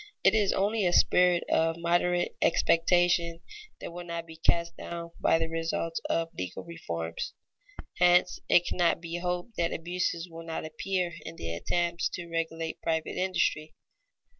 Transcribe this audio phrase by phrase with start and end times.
[0.23, 3.39] It is only a spirit of moderate expectation
[3.79, 7.33] that will not be cast down by the results of legal "reforms."
[7.99, 12.81] Hence it cannot be hoped that abuses will not appear in the attempts to regulate
[12.81, 13.75] private industry.